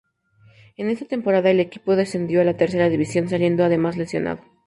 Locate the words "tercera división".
2.57-3.29